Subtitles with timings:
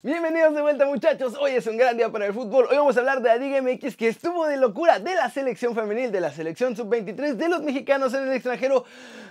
[0.00, 3.00] Bienvenidos de vuelta muchachos, hoy es un gran día para el fútbol, hoy vamos a
[3.00, 3.60] hablar de la Liga
[3.96, 8.14] que estuvo de locura, de la selección femenil, de la selección sub-23, de los mexicanos
[8.14, 8.84] en el extranjero,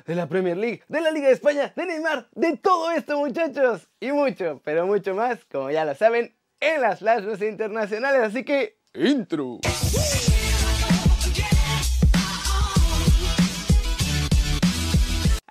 [0.05, 3.87] de la Premier League, de la Liga de España, de Neymar, de todo esto muchachos,
[4.01, 8.77] y mucho, pero mucho más, como ya lo saben, en las flashes internacionales, así que
[8.93, 9.59] intro.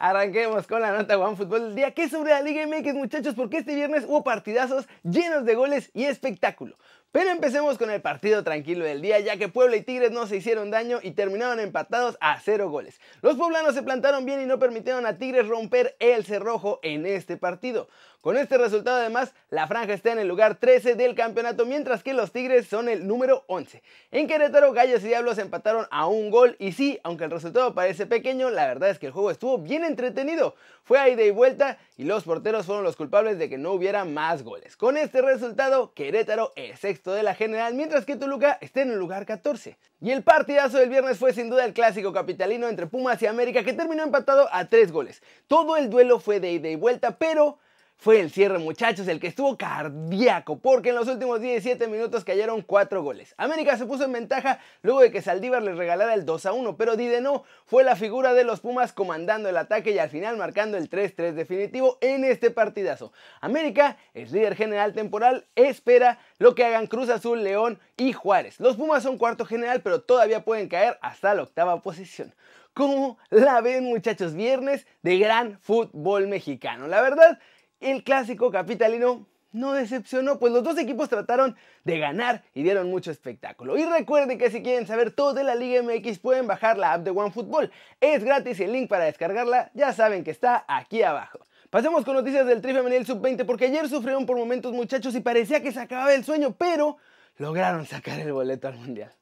[0.09, 3.56] Arranquemos con la nota One Fútbol del día, que sobre la Liga MX muchachos, porque
[3.56, 6.79] este viernes hubo partidazos llenos de goles y espectáculo.
[7.11, 10.37] Pero empecemos con el partido tranquilo del día, ya que Puebla y Tigres no se
[10.37, 13.00] hicieron daño y terminaron empatados a cero goles.
[13.20, 17.36] Los poblanos se plantaron bien y no permitieron a Tigres romper el cerrojo en este
[17.36, 17.88] partido.
[18.27, 22.12] Con este resultado además, la franja está en el lugar 13 del campeonato, mientras que
[22.12, 23.84] los Tigres son el número 11.
[24.11, 28.05] En Querétaro, Gallos y Diablos empataron a un gol y sí, aunque el resultado parece
[28.05, 30.57] pequeño, la verdad es que el juego estuvo bien entretenido.
[30.83, 34.05] Fue a ida y vuelta y los porteros fueron los culpables de que no hubiera
[34.05, 34.77] más goles.
[34.77, 38.98] Con este resultado, Querétaro es sexto de la general, mientras que Toluca está en el
[38.98, 39.78] lugar 14.
[40.00, 43.62] Y el partidazo del viernes fue sin duda el clásico capitalino entre Pumas y América
[43.62, 45.22] que terminó empatado a tres goles.
[45.47, 47.59] Todo el duelo fue de ida y vuelta, pero
[47.97, 52.62] fue el cierre, muchachos, el que estuvo cardíaco, porque en los últimos 17 minutos cayeron
[52.62, 53.34] 4 goles.
[53.38, 56.77] América se puso en ventaja luego de que Saldívar les regalara el 2 a 1,
[56.77, 60.77] pero Dideno fue la figura de los Pumas comandando el ataque y al final marcando
[60.77, 63.12] el 3-3 definitivo en este partidazo.
[63.41, 68.60] América es líder general temporal, espera lo que hagan Cruz Azul, León y Juárez.
[68.60, 72.34] Los Pumas son cuarto general, pero todavía pueden caer hasta la octava posición.
[72.77, 74.34] ¿Cómo la ven, muchachos?
[74.34, 76.86] Viernes de gran fútbol mexicano.
[76.88, 77.38] La verdad
[77.80, 83.10] el clásico capitalino no decepcionó, pues los dos equipos trataron de ganar y dieron mucho
[83.10, 83.77] espectáculo.
[83.77, 87.02] Y recuerden que si quieren saber todo de la Liga MX pueden bajar la app
[87.02, 87.72] de OneFootball.
[88.00, 91.41] Es gratis y el link para descargarla ya saben que está aquí abajo.
[91.70, 95.62] Pasemos con noticias del Tri Femenil Sub-20 porque ayer sufrieron por momentos muchachos y parecía
[95.62, 96.98] que se acababa el sueño, pero
[97.38, 99.12] lograron sacar el boleto al Mundial.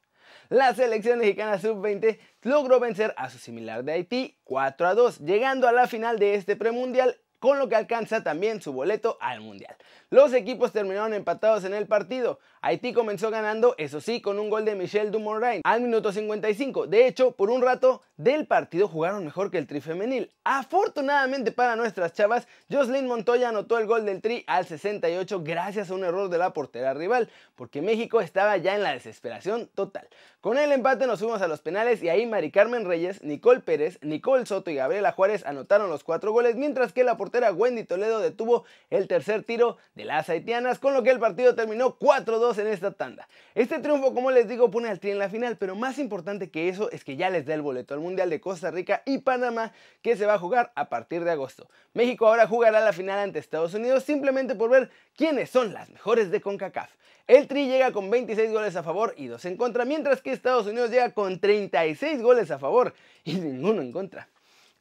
[0.49, 5.67] La selección mexicana Sub-20 logró vencer a su similar de Haití 4 a 2, llegando
[5.67, 9.75] a la final de este premundial con lo que alcanza también su boleto al Mundial.
[10.09, 12.39] Los equipos terminaron empatados en el partido.
[12.61, 16.87] Haití comenzó ganando, eso sí, con un gol de Michel Dumourain al minuto 55.
[16.87, 20.31] De hecho, por un rato del partido jugaron mejor que el Tri femenil.
[20.43, 25.93] Afortunadamente para nuestras chavas, Jocelyn Montoya anotó el gol del Tri al 68 gracias a
[25.93, 30.07] un error de la portera rival, porque México estaba ya en la desesperación total.
[30.41, 33.99] Con el empate nos fuimos a los penales y ahí Mari Carmen Reyes, Nicole Pérez,
[34.01, 38.19] Nicole Soto y Gabriela Juárez anotaron los cuatro goles, mientras que la portera Wendy Toledo
[38.19, 42.67] detuvo el tercer tiro de las haitianas, con lo que el partido terminó 4-2 en
[42.67, 43.27] esta tanda.
[43.53, 46.69] Este triunfo, como les digo, pone al Tri en la final, pero más importante que
[46.69, 49.73] eso es que ya les da el boleto al Mundial de Costa Rica y Panamá,
[50.01, 51.69] que se va a jugar a partir de agosto.
[51.93, 56.31] México ahora jugará la final ante Estados Unidos simplemente por ver quiénes son las mejores
[56.31, 56.91] de CONCACAF.
[57.27, 60.67] El Tri llega con 26 goles a favor y 2 en contra, mientras que Estados
[60.67, 62.93] Unidos llega con 36 goles a favor
[63.23, 64.27] y ninguno en contra.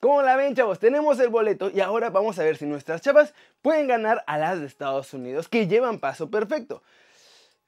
[0.04, 3.32] Como la ven, chavos, tenemos el boleto y ahora vamos a ver si nuestras chavas
[3.62, 6.82] pueden ganar a las de Estados Unidos, que llevan paso perfecto.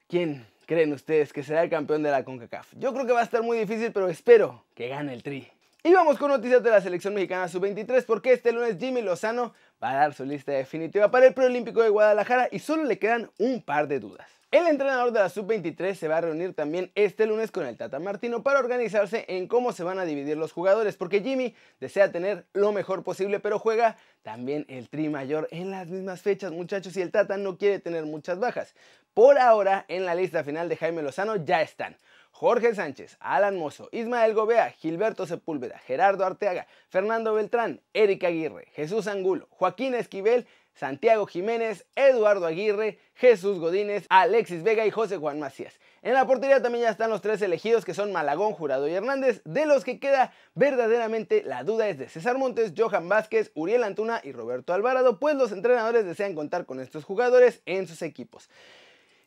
[0.07, 2.73] ¿Quién creen ustedes que será el campeón de la CONCACAF?
[2.73, 5.51] Yo creo que va a estar muy difícil, pero espero que gane el Tri.
[5.83, 9.93] Y vamos con noticias de la selección mexicana sub-23 porque este lunes Jimmy Lozano va
[9.93, 13.63] a dar su lista definitiva para el preolímpico de Guadalajara y solo le quedan un
[13.63, 14.36] par de dudas.
[14.49, 17.99] El entrenador de la Sub-23 se va a reunir también este lunes con el Tata
[17.99, 22.45] Martino para organizarse en cómo se van a dividir los jugadores, porque Jimmy desea tener
[22.53, 27.01] lo mejor posible, pero juega también el Tri Mayor en las mismas fechas, muchachos, y
[27.01, 28.73] el Tata no quiere tener muchas bajas.
[29.13, 31.97] Por ahora, en la lista final de Jaime Lozano ya están
[32.31, 39.07] Jorge Sánchez, Alan Mozo, Ismael Gobea, Gilberto Sepúlveda, Gerardo Arteaga, Fernando Beltrán, Erika Aguirre, Jesús
[39.07, 40.47] Angulo, Joaquín Esquivel
[40.77, 45.79] Santiago Jiménez, Eduardo Aguirre, Jesús Godínez, Alexis Vega y José Juan Macías.
[46.03, 49.41] En la portería también ya están los tres elegidos que son Malagón, Jurado y Hernández,
[49.43, 54.21] de los que queda verdaderamente la duda es de César Montes, Johan Vázquez, Uriel Antuna
[54.23, 58.49] y Roberto Alvarado, pues los entrenadores desean contar con estos jugadores en sus equipos.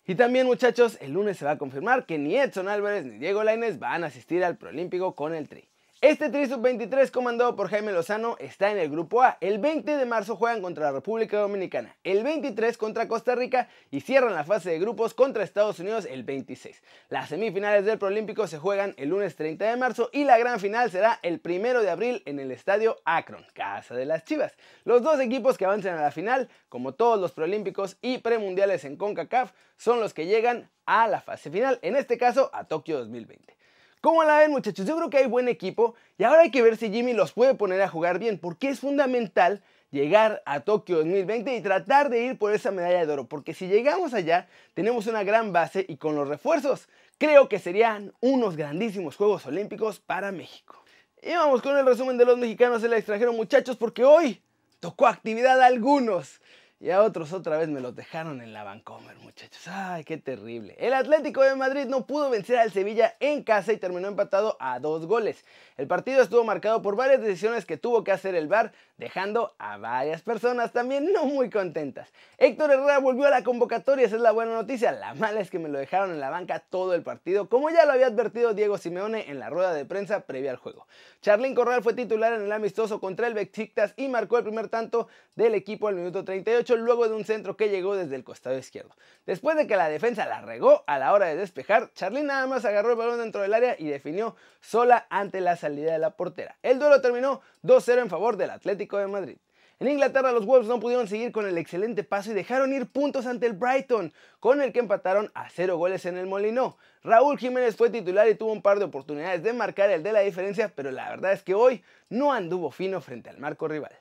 [0.07, 3.43] Y también muchachos, el lunes se va a confirmar que ni Edson Álvarez ni Diego
[3.43, 5.70] Lainez van a asistir al Prolímpico con el Tri.
[6.03, 9.37] Este Tri Sub-23 comandado por Jaime Lozano está en el grupo A.
[9.43, 14.01] El 20 de marzo juegan contra la República Dominicana, el 23 contra Costa Rica y
[14.01, 16.83] cierran la fase de grupos contra Estados Unidos el 26.
[17.11, 20.91] Las semifinales del Prolímpico se juegan el lunes 30 de marzo y la gran final
[20.91, 24.57] será el 1 de abril en el estadio Akron, casa de las Chivas.
[24.85, 28.97] Los dos equipos que avancen a la final, como todos los Prolímpicos y premundiales en
[28.97, 33.60] CONCACAF, son los que llegan a la fase final, en este caso a Tokio 2020.
[34.01, 34.87] ¿Cómo la ven muchachos?
[34.87, 37.55] Yo creo que hay buen equipo y ahora hay que ver si Jimmy los puede
[37.55, 42.39] poner a jugar bien porque es fundamental llegar a Tokio 2020 y tratar de ir
[42.39, 46.15] por esa medalla de oro, porque si llegamos allá tenemos una gran base y con
[46.15, 46.89] los refuerzos
[47.19, 50.83] creo que serían unos grandísimos Juegos Olímpicos para México.
[51.23, 54.41] Y vamos con el resumen de los mexicanos en el extranjero muchachos, porque hoy
[54.81, 56.41] tocó actividad a algunos.
[56.83, 59.69] Y a otros otra vez me los dejaron en la Vancomer, muchachos.
[59.69, 60.77] Ay, qué terrible.
[60.79, 64.79] El Atlético de Madrid no pudo vencer al Sevilla en casa y terminó empatado a
[64.79, 65.45] dos goles.
[65.77, 69.77] El partido estuvo marcado por varias decisiones que tuvo que hacer el VAR, dejando a
[69.77, 72.09] varias personas también no muy contentas.
[72.39, 74.91] Héctor Herrera volvió a la convocatoria, esa es la buena noticia.
[74.91, 77.85] La mala es que me lo dejaron en la banca todo el partido, como ya
[77.85, 80.87] lo había advertido Diego Simeone en la rueda de prensa previa al juego.
[81.21, 85.09] Charlín Corral fue titular en el amistoso contra el Besiktas y marcó el primer tanto
[85.37, 88.95] del equipo al minuto 38 luego de un centro que llegó desde el costado izquierdo.
[89.27, 92.65] Después de que la defensa la regó a la hora de despejar, Charly nada más
[92.65, 96.57] agarró el balón dentro del área y definió sola ante la salida de la portera.
[96.63, 99.37] El duelo terminó 2-0 en favor del Atlético de Madrid.
[99.81, 103.25] En Inglaterra los Wolves no pudieron seguir con el excelente paso y dejaron ir puntos
[103.25, 106.77] ante el Brighton, con el que empataron a 0 goles en el Molino.
[107.03, 110.21] Raúl Jiménez fue titular y tuvo un par de oportunidades de marcar el de la
[110.21, 113.93] diferencia, pero la verdad es que hoy no anduvo fino frente al marco rival.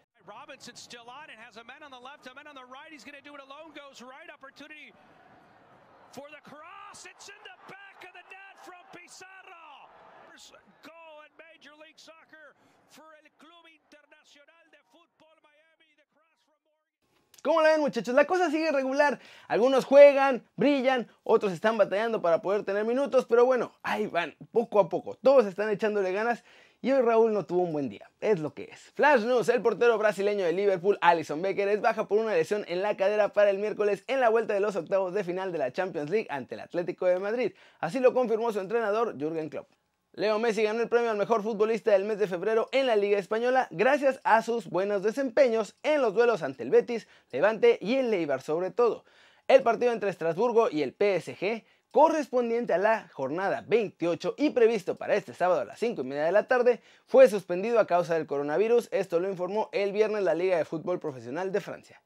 [0.49, 2.89] Robinson still on and has a man on the left, a man on the right.
[2.89, 3.69] He's going to do it alone.
[3.77, 4.25] Goes right.
[4.33, 4.89] Opportunity
[6.09, 7.05] for the cross.
[7.05, 9.93] It's in the back of the net from Pizarro.
[10.25, 12.57] First Goal in Major League Soccer
[12.89, 13.58] for el Club
[17.41, 18.13] ¿Cómo la ven muchachos?
[18.15, 19.19] La cosa sigue regular.
[19.47, 24.79] Algunos juegan, brillan, otros están batallando para poder tener minutos, pero bueno, ahí van, poco
[24.79, 25.15] a poco.
[25.15, 26.43] Todos están echándole ganas
[26.81, 28.79] y hoy Raúl no tuvo un buen día, es lo que es.
[28.93, 32.81] Flash News, el portero brasileño de Liverpool, Alison Becker, es baja por una lesión en
[32.81, 35.71] la cadera para el miércoles en la vuelta de los octavos de final de la
[35.71, 37.53] Champions League ante el Atlético de Madrid.
[37.79, 39.78] Así lo confirmó su entrenador Jürgen Klopp.
[40.19, 43.17] Leo Messi ganó el premio al mejor futbolista del mes de febrero en la Liga
[43.17, 48.11] Española gracias a sus buenos desempeños en los duelos ante el Betis, Levante y el
[48.11, 49.05] Leibar sobre todo.
[49.47, 55.15] El partido entre Estrasburgo y el PSG correspondiente a la jornada 28 y previsto para
[55.15, 58.27] este sábado a las 5 y media de la tarde, fue suspendido a causa del
[58.27, 58.89] coronavirus.
[58.91, 62.01] Esto lo informó el viernes la Liga de Fútbol Profesional de Francia.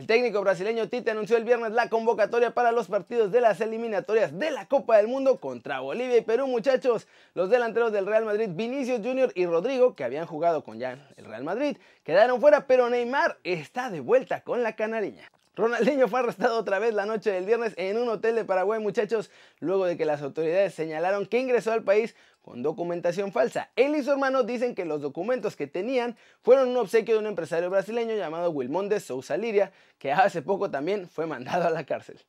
[0.00, 4.38] El técnico brasileño Tite anunció el viernes la convocatoria para los partidos de las eliminatorias
[4.38, 7.06] de la Copa del Mundo contra Bolivia y Perú, muchachos.
[7.34, 9.30] Los delanteros del Real Madrid, Vinicius Jr.
[9.34, 13.90] y Rodrigo, que habían jugado con ya el Real Madrid, quedaron fuera, pero Neymar está
[13.90, 15.30] de vuelta con la canariña.
[15.56, 19.30] Ronaldinho fue arrestado otra vez la noche del viernes en un hotel de Paraguay, muchachos,
[19.58, 23.70] luego de que las autoridades señalaron que ingresó al país con documentación falsa.
[23.76, 27.26] Él y su hermano dicen que los documentos que tenían fueron un obsequio de un
[27.26, 32.20] empresario brasileño llamado Wilmonde Sousa Liria, que hace poco también fue mandado a la cárcel.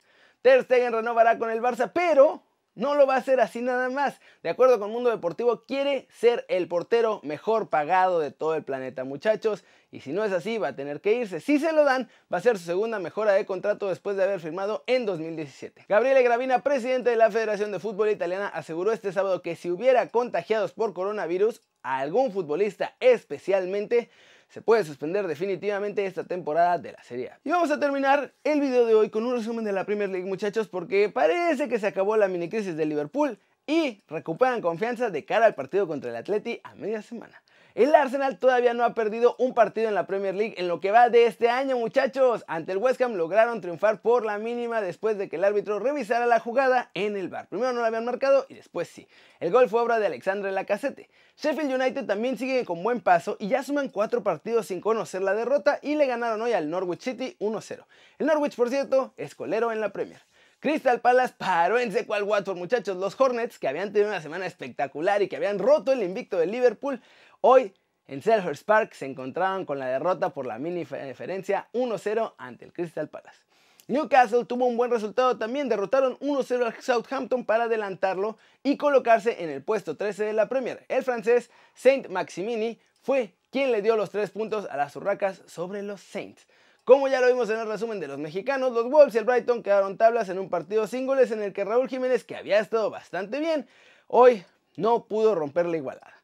[0.41, 2.41] Ter Stegen renovará con el Barça, pero
[2.75, 4.19] no lo va a hacer así nada más.
[4.43, 9.03] De acuerdo con Mundo Deportivo, quiere ser el portero mejor pagado de todo el planeta,
[9.03, 9.63] muchachos.
[9.91, 11.41] Y si no es así, va a tener que irse.
[11.41, 14.39] Si se lo dan, va a ser su segunda mejora de contrato después de haber
[14.39, 15.85] firmado en 2017.
[15.89, 20.07] Gabriele Gravina, presidente de la Federación de Fútbol Italiana, aseguró este sábado que si hubiera
[20.07, 24.09] contagiados por coronavirus a algún futbolista especialmente,
[24.51, 27.31] se puede suspender definitivamente esta temporada de la Serie.
[27.45, 30.27] Y vamos a terminar el video de hoy con un resumen de la Premier League
[30.27, 35.23] muchachos porque parece que se acabó la mini crisis de Liverpool y recuperan confianza de
[35.23, 37.41] cara al partido contra el Atleti a media semana.
[37.73, 40.91] El Arsenal todavía no ha perdido un partido en la Premier League en lo que
[40.91, 42.43] va de este año, muchachos.
[42.47, 46.25] Ante el West Ham lograron triunfar por la mínima después de que el árbitro revisara
[46.25, 47.47] la jugada en el bar.
[47.47, 49.07] Primero no la habían marcado y después sí.
[49.39, 51.09] El gol fue obra de Alexandre Lacazette.
[51.37, 55.33] Sheffield United también sigue con buen paso y ya suman cuatro partidos sin conocer la
[55.33, 57.85] derrota y le ganaron hoy al Norwich City 1-0.
[58.19, 60.21] El Norwich, por cierto, es colero en la Premier.
[60.61, 62.95] Crystal Palace paró en seco al Watford, muchachos.
[62.95, 66.45] Los Hornets, que habían tenido una semana espectacular y que habían roto el invicto de
[66.45, 67.01] Liverpool,
[67.41, 67.73] hoy
[68.07, 72.73] en Selhurst Park se encontraban con la derrota por la mini diferencia 1-0 ante el
[72.73, 73.39] Crystal Palace.
[73.87, 79.49] Newcastle tuvo un buen resultado también, derrotaron 1-0 al Southampton para adelantarlo y colocarse en
[79.49, 80.85] el puesto 13 de la Premier.
[80.87, 85.83] El francés Saint Maximini fue quien le dio los tres puntos a las urracas sobre
[85.83, 86.47] los Saints.
[86.85, 89.61] Como ya lo vimos en el resumen de los mexicanos, los Wolves y el Brighton
[89.61, 92.89] quedaron tablas en un partido sin goles en el que Raúl Jiménez, que había estado
[92.89, 93.67] bastante bien,
[94.07, 94.43] hoy
[94.77, 96.20] no pudo romper la igualada.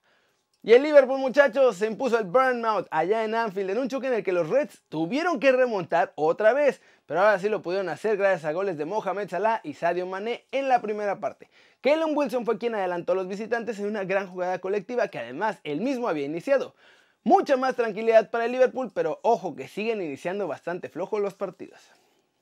[0.68, 4.16] Y el Liverpool, muchachos, se impuso el Burnmouth allá en Anfield en un choque en
[4.16, 8.18] el que los Reds tuvieron que remontar otra vez, pero ahora sí lo pudieron hacer
[8.18, 11.50] gracias a goles de Mohamed Salah y Sadio Mané en la primera parte.
[11.80, 15.58] Kellen Wilson fue quien adelantó a los visitantes en una gran jugada colectiva que además
[15.64, 16.76] él mismo había iniciado.
[17.24, 21.80] Mucha más tranquilidad para el Liverpool, pero ojo que siguen iniciando bastante flojos los partidos.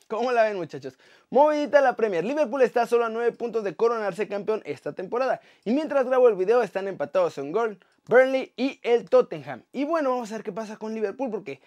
[0.08, 1.00] ¿Cómo la ven muchachos?
[1.32, 2.24] Movidita la Premier.
[2.24, 5.42] Liverpool está solo a 9 puntos de coronarse campeón esta temporada.
[5.64, 9.64] Y mientras grabo el video están empatados en gol Burnley y el Tottenham.
[9.74, 11.60] Y bueno, vamos a ver qué pasa con Liverpool porque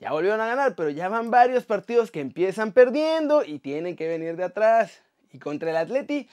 [0.00, 4.08] ya volvieron a ganar, pero ya van varios partidos que empiezan perdiendo y tienen que
[4.08, 5.00] venir de atrás.
[5.32, 6.28] Y contra el Atleti,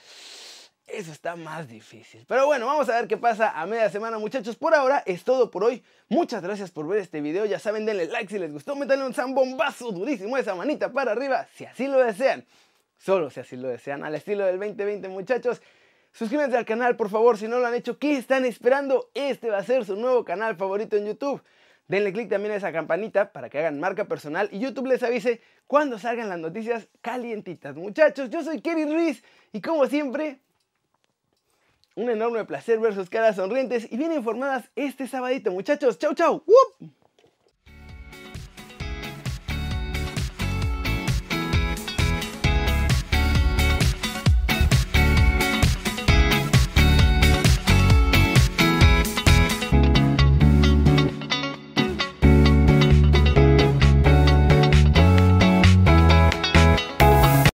[0.86, 2.24] eso está más difícil.
[2.28, 4.56] Pero bueno, vamos a ver qué pasa a media semana, muchachos.
[4.56, 5.82] Por ahora es todo por hoy.
[6.08, 7.44] Muchas gracias por ver este video.
[7.46, 8.76] Ya saben, denle like si les gustó.
[8.76, 12.44] Métanle un zambombazo durísimo esa manita para arriba si así lo desean.
[12.98, 15.60] Solo si así lo desean, al estilo del 2020, muchachos.
[16.12, 17.98] Suscríbanse al canal, por favor, si no lo han hecho.
[17.98, 19.10] ¿Qué están esperando?
[19.14, 21.42] Este va a ser su nuevo canal favorito en YouTube.
[21.88, 25.42] Denle click también a esa campanita para que hagan marca personal y YouTube les avise
[25.66, 27.74] cuando salgan las noticias calientitas.
[27.76, 29.22] Muchachos, yo soy Kevin Ruiz
[29.52, 30.40] y como siempre,
[31.96, 35.98] un enorme placer ver sus caras sonrientes y bien informadas este sabadito, muchachos.
[35.98, 36.44] Chau, chau.